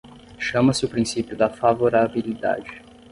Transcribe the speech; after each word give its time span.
Chama-se 0.39 0.83
o 0.83 0.89
princípio 0.89 1.37
da 1.37 1.47
favorabilidade. 1.47 2.81